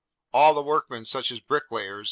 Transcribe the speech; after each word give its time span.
All 0.33 0.55
the 0.55 0.63
workmen, 0.63 1.05
such 1.05 1.29
as 1.31 1.39
bricklayers, 1.41 1.99
&c. 1.99 1.99